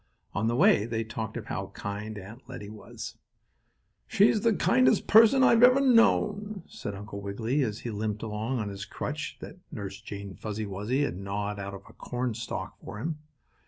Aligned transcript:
On 0.33 0.47
the 0.47 0.55
way 0.55 0.87
they 0.87 1.03
talked 1.03 1.37
of 1.37 1.45
how 1.45 1.67
kind 1.75 2.17
Aunt 2.17 2.49
Lettie 2.49 2.71
was. 2.71 3.19
"She's 4.07 4.41
the 4.41 4.55
kindest 4.55 5.05
person 5.05 5.43
I 5.43 5.51
have 5.51 5.61
ever 5.61 5.79
known," 5.79 6.63
said 6.67 6.95
Uncle 6.95 7.21
Wiggily, 7.21 7.61
as 7.61 7.81
he 7.81 7.91
limped 7.91 8.23
along 8.23 8.57
on 8.57 8.69
his 8.69 8.83
crutch 8.83 9.37
that 9.41 9.57
Nurse 9.71 10.01
Jane 10.01 10.33
Fuzzy 10.33 10.65
Wuzzy 10.65 11.03
had 11.03 11.17
gnawed 11.17 11.59
out 11.59 11.75
of 11.75 11.83
a 11.87 11.93
cornstalk 11.93 12.77
for 12.83 12.97
him. 12.97 13.19